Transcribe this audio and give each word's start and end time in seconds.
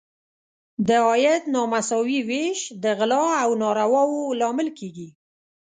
د 0.87 0.89
عاید 1.07 1.43
نامساوي 1.53 2.19
ویش 2.29 2.59
د 2.83 2.85
غلا 2.97 3.23
او 3.43 3.49
نارواوو 3.63 4.35
لامل 4.39 4.67
کیږي. 4.79 5.09